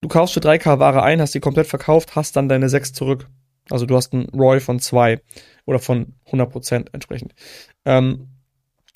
[0.00, 3.28] Du kaufst für 3K Ware ein, hast die komplett verkauft, hast dann deine 6 zurück.
[3.70, 5.20] Also du hast einen ROI von 2
[5.64, 7.34] oder von 100% entsprechend.
[7.84, 8.28] Ähm,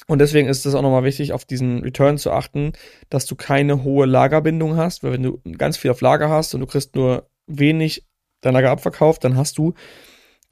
[0.06, 2.72] und deswegen ist es auch nochmal wichtig, auf diesen Return zu achten,
[3.10, 6.60] dass du keine hohe Lagerbindung hast, weil wenn du ganz viel auf Lager hast und
[6.60, 8.06] du kriegst nur wenig
[8.40, 9.74] dein Lager abverkauft, dann hast du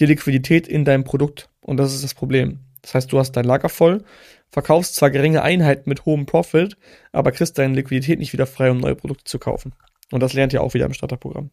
[0.01, 1.51] die Liquidität in deinem Produkt.
[1.61, 2.61] Und das ist das Problem.
[2.83, 4.05] Das heißt, du hast dein Lager voll,
[4.51, 6.77] verkaufst zwar geringe Einheiten mit hohem Profit,
[7.13, 9.73] aber kriegst deine Liquidität nicht wieder frei, um neue Produkte zu kaufen.
[10.13, 11.51] Und das lernt ihr auch wieder im Starterprogramm.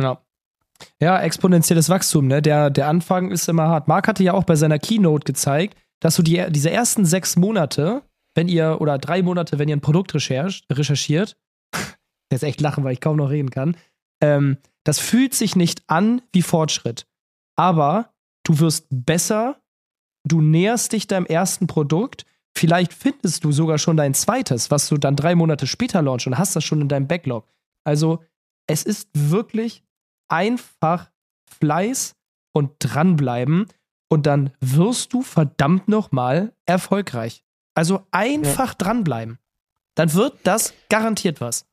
[0.00, 0.20] Ja.
[1.00, 2.40] Ja, exponentielles Wachstum, ne?
[2.40, 3.86] Der, der Anfang ist immer hart.
[3.86, 8.02] Marc hatte ja auch bei seiner Keynote gezeigt, dass du die, diese ersten sechs Monate,
[8.34, 11.36] wenn ihr, oder drei Monate, wenn ihr ein Produkt recherchiert,
[12.32, 13.76] jetzt echt lachen, weil ich kaum noch reden kann,
[14.22, 17.06] ähm, das fühlt sich nicht an wie Fortschritt.
[17.56, 18.14] Aber
[18.44, 19.60] du wirst besser,
[20.24, 22.24] du näherst dich deinem ersten Produkt,
[22.56, 26.38] vielleicht findest du sogar schon dein zweites, was du dann drei Monate später launchst und
[26.38, 27.46] hast das schon in deinem Backlog.
[27.84, 28.22] Also,
[28.66, 29.82] es ist wirklich
[30.28, 31.10] einfach
[31.58, 32.14] Fleiß
[32.52, 33.66] und dranbleiben
[34.08, 37.44] und dann wirst du verdammt nochmal erfolgreich.
[37.74, 39.38] Also einfach dranbleiben.
[39.94, 41.66] Dann wird das garantiert was.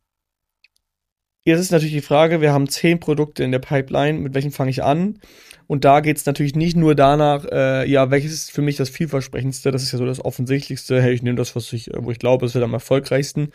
[1.48, 4.70] Jetzt ist natürlich die Frage, wir haben zehn Produkte in der Pipeline, mit welchem fange
[4.70, 5.22] ich an?
[5.66, 8.90] Und da geht es natürlich nicht nur danach, äh, ja, welches ist für mich das
[8.90, 12.20] vielversprechendste, das ist ja so das Offensichtlichste, hey, ich nehme das, was ich, wo ich
[12.20, 13.54] glaube, es wird am erfolgreichsten.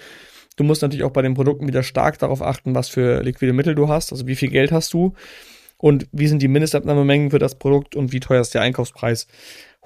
[0.57, 3.74] Du musst natürlich auch bei den Produkten wieder stark darauf achten, was für liquide Mittel
[3.74, 5.12] du hast, also wie viel Geld hast du
[5.82, 9.26] und wie sind die Mindestabnahmemengen für das Produkt und wie teuer ist der Einkaufspreis.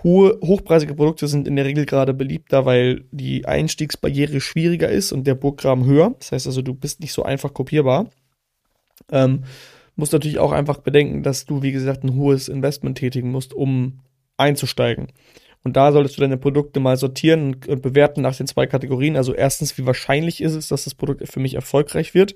[0.02, 5.26] Hohe, hochpreisige Produkte sind in der Regel gerade beliebter, weil die Einstiegsbarriere schwieriger ist und
[5.26, 6.14] der Burggraben höher.
[6.18, 8.10] Das heißt also, du bist nicht so einfach kopierbar.
[9.10, 9.44] Ähm,
[9.94, 14.00] musst natürlich auch einfach bedenken, dass du, wie gesagt, ein hohes Investment tätigen musst, um
[14.36, 15.06] einzusteigen.
[15.64, 19.16] Und da solltest du deine Produkte mal sortieren und, bewerten nach den zwei Kategorien.
[19.16, 22.34] Also erstens, wie wahrscheinlich ist es, dass das Produkt für mich erfolgreich wird?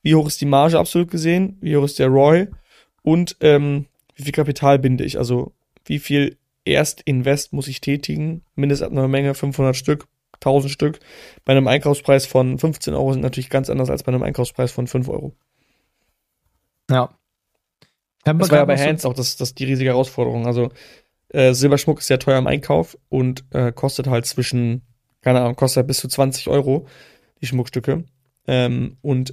[0.00, 1.58] Wie hoch ist die Marge absolut gesehen?
[1.60, 2.48] Wie hoch ist der ROI?
[3.06, 5.16] Und ähm, wie viel Kapital binde ich?
[5.16, 5.52] Also
[5.84, 8.42] wie viel Erstinvest muss ich tätigen?
[8.56, 10.08] Mindestabnahmemenge 500 Stück,
[10.40, 10.98] 1000 Stück.
[11.44, 14.88] Bei einem Einkaufspreis von 15 Euro sind natürlich ganz anders als bei einem Einkaufspreis von
[14.88, 15.36] 5 Euro.
[16.90, 17.16] Ja.
[18.24, 20.48] Das war ja bei Hands auch das, das die riesige Herausforderung.
[20.48, 20.70] Also
[21.28, 24.82] äh, Silberschmuck ist sehr teuer im Einkauf und äh, kostet halt zwischen,
[25.20, 26.88] keine Ahnung, kostet halt bis zu 20 Euro
[27.40, 28.02] die Schmuckstücke.
[28.48, 29.32] Ähm, und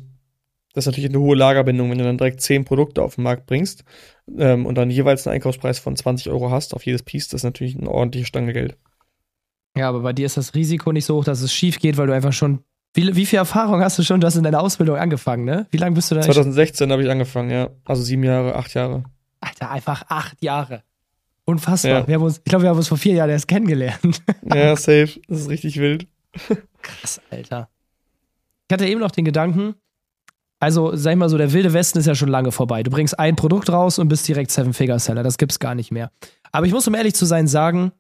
[0.74, 3.46] das ist natürlich eine hohe Lagerbindung, wenn du dann direkt 10 Produkte auf den Markt
[3.46, 3.84] bringst
[4.38, 7.46] ähm, und dann jeweils einen Einkaufspreis von 20 Euro hast auf jedes Piece, das ist
[7.46, 8.78] natürlich eine ordentliche Stange Geld.
[9.78, 12.08] Ja, aber bei dir ist das Risiko nicht so hoch, dass es schief geht, weil
[12.08, 12.64] du einfach schon.
[12.96, 14.22] Wie, wie viel Erfahrung hast du schon?
[14.22, 15.66] Du hast in deiner Ausbildung angefangen, ne?
[15.72, 16.22] Wie lange bist du da?
[16.22, 17.70] 2016 habe ich angefangen, ja.
[17.86, 19.04] Also sieben Jahre, acht Jahre.
[19.42, 20.84] Alter, einfach acht Jahre.
[21.46, 21.92] Unfassbar.
[21.92, 22.08] Ja.
[22.08, 24.22] Wir haben uns, ich glaube, wir haben uns vor vier Jahren erst kennengelernt.
[24.54, 25.20] Ja, safe.
[25.28, 26.08] Das ist richtig wild.
[26.82, 27.70] Krass, Alter.
[28.70, 29.76] Ich hatte eben noch den Gedanken,
[30.64, 32.84] also sag ich mal so, der wilde Westen ist ja schon lange vorbei.
[32.84, 35.22] Du bringst ein Produkt raus und bist direkt Seven-Figure-Seller.
[35.22, 36.10] Das gibt's gar nicht mehr.
[36.52, 37.92] Aber ich muss, um ehrlich zu sein, sagen,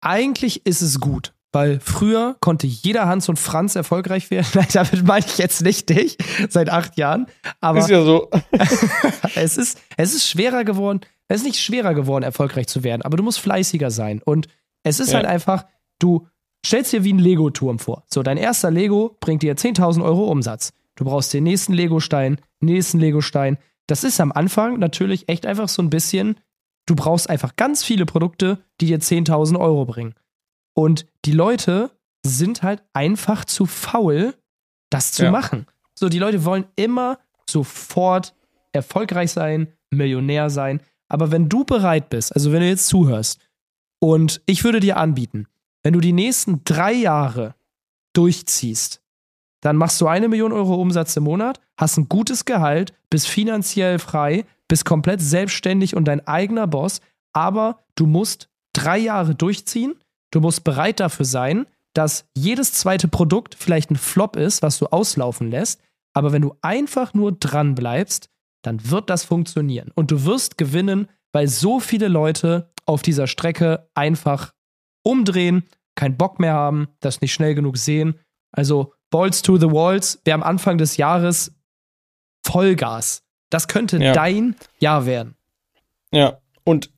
[0.00, 1.34] eigentlich ist es gut.
[1.50, 4.46] Weil früher konnte jeder Hans und Franz erfolgreich werden.
[4.54, 6.18] Nein, damit meine ich jetzt nicht dich,
[6.50, 7.26] seit acht Jahren.
[7.60, 8.30] Aber ist ja so.
[9.34, 13.16] es, ist, es ist schwerer geworden, es ist nicht schwerer geworden, erfolgreich zu werden, aber
[13.16, 14.20] du musst fleißiger sein.
[14.24, 14.46] Und
[14.82, 15.16] es ist Ja.
[15.16, 15.64] halt einfach,
[15.98, 16.26] du
[16.64, 18.04] stellst dir wie ein Lego-Turm vor.
[18.08, 20.72] So, dein erster Lego bringt dir 10.000 Euro Umsatz.
[20.98, 23.56] Du brauchst den nächsten Lego-Stein, nächsten Lego-Stein.
[23.86, 26.40] Das ist am Anfang natürlich echt einfach so ein bisschen,
[26.86, 30.14] du brauchst einfach ganz viele Produkte, die dir 10.000 Euro bringen.
[30.74, 31.92] Und die Leute
[32.26, 34.34] sind halt einfach zu faul,
[34.90, 35.30] das zu Ja.
[35.30, 35.66] machen.
[35.94, 38.34] So, die Leute wollen immer sofort
[38.72, 40.80] erfolgreich sein, Millionär sein.
[41.08, 43.38] Aber wenn du bereit bist, also wenn du jetzt zuhörst,
[44.00, 45.46] und ich würde dir anbieten,
[45.84, 47.54] wenn du die nächsten drei Jahre
[48.14, 49.00] durchziehst,
[49.60, 53.98] dann machst du eine Million Euro Umsatz im Monat, hast ein gutes Gehalt, bist finanziell
[53.98, 57.00] frei, bist komplett selbstständig und dein eigener Boss,
[57.32, 59.94] aber du musst drei Jahre durchziehen,
[60.30, 64.86] du musst bereit dafür sein, dass jedes zweite Produkt vielleicht ein Flop ist, was du
[64.86, 65.80] auslaufen lässt,
[66.14, 68.30] aber wenn du einfach nur dran bleibst,
[68.62, 69.90] dann wird das funktionieren.
[69.94, 74.52] Und du wirst gewinnen, weil so viele Leute auf dieser Strecke einfach
[75.04, 78.18] umdrehen, keinen Bock mehr haben, das nicht schnell genug sehen.
[78.52, 81.52] Also Balls to the Walls, wer am Anfang des Jahres
[82.44, 83.22] Vollgas.
[83.50, 84.12] Das könnte Ja.
[84.12, 85.34] dein Jahr werden.
[86.12, 86.90] Ja, und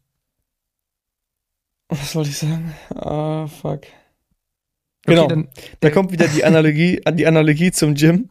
[1.88, 2.75] was wollte ich sagen?
[2.94, 3.83] Ah, fuck.
[5.07, 5.27] Genau.
[5.27, 5.49] dann,
[5.81, 8.31] Da kommt wieder die Analogie, an die Analogie zum Gym.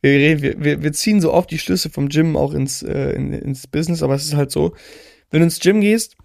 [0.00, 3.32] Wir, reden, wir, wir ziehen so oft die Schlüsse vom Gym auch ins, äh, in,
[3.32, 4.74] ins Business, aber es ist halt so,
[5.30, 6.16] wenn du ins Gym gehst,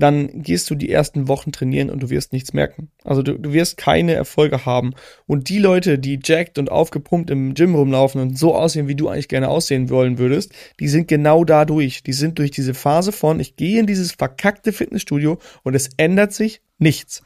[0.00, 2.90] dann gehst du die ersten Wochen trainieren und du wirst nichts merken.
[3.04, 4.94] Also du, du wirst keine Erfolge haben.
[5.26, 9.08] Und die Leute, die jacked und aufgepumpt im Gym rumlaufen und so aussehen, wie du
[9.08, 12.02] eigentlich gerne aussehen wollen würdest, die sind genau dadurch.
[12.02, 16.32] Die sind durch diese Phase von, ich gehe in dieses verkackte Fitnessstudio und es ändert
[16.32, 17.22] sich nichts.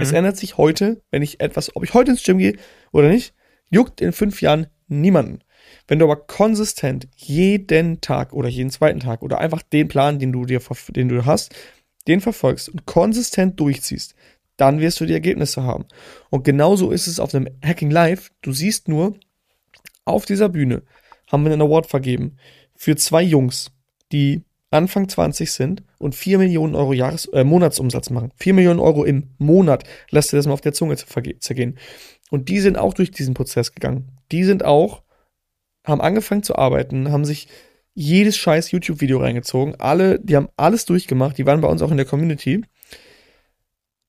[0.00, 2.56] Es ändert sich heute, wenn ich etwas, ob ich heute ins Gym gehe
[2.92, 3.34] oder nicht,
[3.70, 5.40] juckt in fünf Jahren niemanden.
[5.86, 10.32] Wenn du aber konsistent jeden Tag oder jeden zweiten Tag oder einfach den Plan, den
[10.32, 11.54] du dir, den du hast,
[12.08, 14.14] den verfolgst und konsistent durchziehst,
[14.56, 15.86] dann wirst du die Ergebnisse haben.
[16.30, 18.30] Und genauso ist es auf einem Hacking Live.
[18.42, 19.14] Du siehst nur,
[20.04, 20.82] auf dieser Bühne
[21.30, 22.36] haben wir einen Award vergeben
[22.76, 23.70] für zwei Jungs,
[24.10, 28.32] die Anfang 20 sind und 4 Millionen Euro Jahres, äh, Monatsumsatz machen.
[28.36, 29.84] 4 Millionen Euro im Monat.
[30.10, 31.78] Lass dir das mal auf der Zunge zerge- zergehen.
[32.30, 34.12] Und die sind auch durch diesen Prozess gegangen.
[34.32, 35.02] Die sind auch,
[35.86, 37.48] haben angefangen zu arbeiten, haben sich
[37.94, 39.74] jedes scheiß YouTube-Video reingezogen.
[39.78, 41.38] Alle, die haben alles durchgemacht.
[41.38, 42.62] Die waren bei uns auch in der Community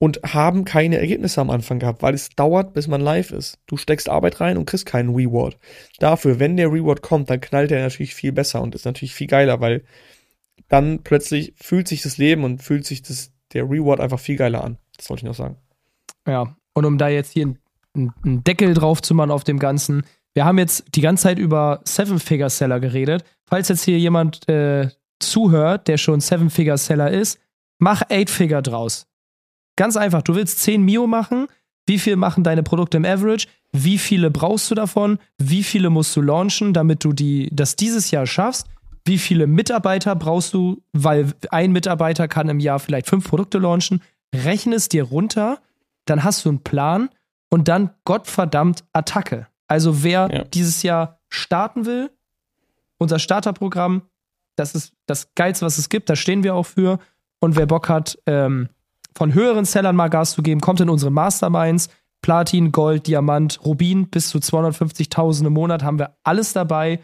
[0.04, 3.60] und haben keine Ergebnisse am Anfang gehabt, weil es dauert, bis man live ist.
[3.68, 5.58] Du steckst Arbeit rein und kriegst keinen Reward.
[6.00, 9.28] Dafür, wenn der Reward kommt, dann knallt er natürlich viel besser und ist natürlich viel
[9.28, 9.86] geiler, weil
[10.68, 14.64] dann plötzlich fühlt sich das Leben und fühlt sich das, der Reward einfach viel geiler
[14.64, 14.78] an.
[14.98, 15.56] Das wollte ich noch sagen.
[16.28, 17.54] Ja, und um da jetzt hier
[17.94, 21.82] einen Deckel drauf zu machen auf dem Ganzen, wir haben jetzt die ganze Zeit über
[21.86, 23.24] Seven-Figure-Seller geredet.
[23.46, 27.40] Falls jetzt hier jemand äh, zuhört, der schon Seven-Figure-Seller ist,
[27.80, 29.08] mach Eight-Figure draus.
[29.76, 31.48] Ganz einfach, du willst 10 Mio machen,
[31.88, 36.16] wie viel machen deine Produkte im Average, wie viele brauchst du davon, wie viele musst
[36.16, 38.68] du launchen, damit du die, das dieses Jahr schaffst,
[39.06, 44.02] wie viele Mitarbeiter brauchst du, weil ein Mitarbeiter kann im Jahr vielleicht fünf Produkte launchen,
[44.34, 45.60] rechne es dir runter,
[46.06, 47.10] dann hast du einen Plan
[47.50, 49.48] und dann Gottverdammt Attacke.
[49.68, 50.44] Also wer Ja.
[50.46, 52.12] dieses Jahr starten will,
[52.98, 54.04] unser Starterprogramm,
[54.56, 57.00] das ist das Geilste, was es gibt, da stehen wir auch für.
[57.40, 58.70] Und wer Bock hat, ähm,
[59.16, 61.90] von höheren Sellern mal Gas zu geben, kommt in unsere Masterminds.
[62.22, 67.00] Platin, Gold, Diamant, Rubin bis zu 250.000 im Monat haben wir alles dabei.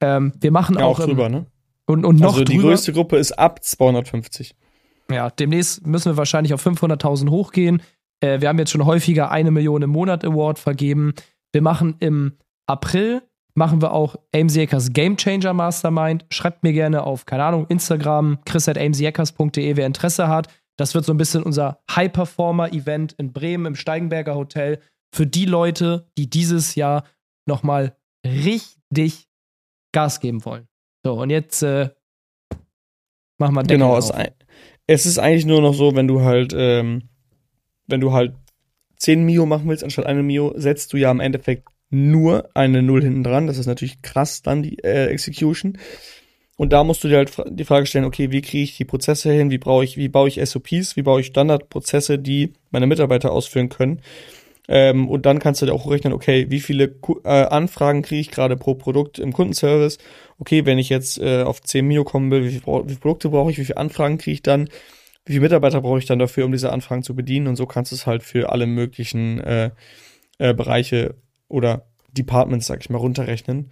[0.00, 1.46] Ähm, wir machen Ja, auch, auch im- drüber, ne?
[1.86, 2.68] und, und noch also die drüber.
[2.68, 4.54] größte Gruppe ist ab 250.
[5.10, 7.82] Ja, demnächst müssen wir wahrscheinlich auf 500.000 hochgehen.
[8.20, 11.14] Äh, wir haben jetzt schon häufiger eine Million im Monat Award vergeben.
[11.52, 12.34] Wir machen im
[12.66, 13.22] April
[13.54, 16.24] machen wir auch AMC Game Changer Mastermind.
[16.30, 20.48] Schreibt mir gerne auf, keine Ahnung, Instagram, chris.amchackers.de, wer Interesse hat.
[20.76, 24.80] Das wird so ein bisschen unser High-Performer-Event in Bremen im Steigenberger Hotel
[25.14, 27.04] für die Leute, die dieses Jahr
[27.46, 29.28] nochmal richtig
[29.92, 30.68] Gas geben wollen.
[31.04, 31.90] So, und jetzt äh,
[33.38, 34.12] machen wir Deckel Genau, es,
[34.86, 37.08] es ist eigentlich nur noch so, wenn du halt, ähm,
[37.86, 38.34] wenn du halt
[38.96, 43.02] 10 Mio machen willst anstatt eine Mio, setzt du ja im Endeffekt nur eine Null
[43.02, 43.46] hinten dran.
[43.46, 45.76] Das ist natürlich krass dann die äh, Execution.
[46.56, 49.32] Und da musst du dir halt die Frage stellen, okay, wie kriege ich die Prozesse
[49.32, 53.32] hin, wie brauche ich, wie baue ich SOPs, wie baue ich Standardprozesse, die meine Mitarbeiter
[53.32, 54.02] ausführen können.
[54.68, 58.30] Ähm, und dann kannst du dir auch rechnen, okay, wie viele äh, Anfragen kriege ich
[58.30, 59.98] gerade pro Produkt im Kundenservice.
[60.38, 63.30] Okay, wenn ich jetzt äh, auf 10 Mio kommen will, wie, viel, wie viele Produkte
[63.30, 64.68] brauche ich, wie viele Anfragen kriege ich dann,
[65.24, 67.48] wie viele Mitarbeiter brauche ich dann dafür, um diese Anfragen zu bedienen.
[67.48, 69.70] Und so kannst du es halt für alle möglichen äh,
[70.38, 71.14] äh, Bereiche
[71.50, 73.70] oder Departments, sag ich mal, runterrechnen.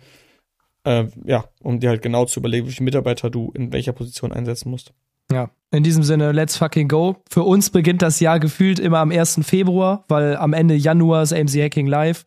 [0.84, 4.32] Äh, ja, um dir halt genau zu überlegen, wie viele Mitarbeiter du in welcher Position
[4.32, 4.92] einsetzen musst.
[5.30, 7.16] Ja, in diesem Sinne, let's fucking go.
[7.28, 9.40] Für uns beginnt das Jahr gefühlt immer am 1.
[9.42, 12.24] Februar, weil am Ende Januar ist AMC Hacking live.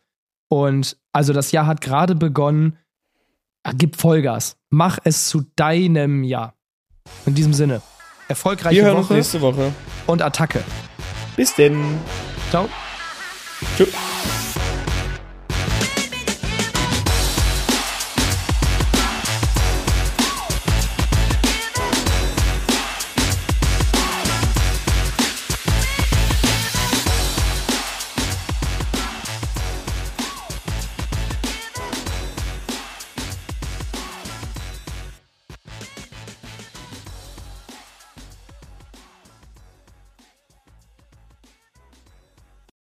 [0.48, 2.76] Und also das Jahr hat gerade begonnen.
[3.76, 4.56] Gib Vollgas.
[4.70, 6.54] Mach es zu deinem Jahr.
[7.26, 7.80] In diesem Sinne,
[8.28, 9.72] erfolgreiche Wir hören Woche uns nächste Woche.
[10.06, 10.62] und Attacke.
[11.36, 11.80] Bis denn.
[12.50, 12.68] Ciao.
[13.76, 13.92] Tschüss.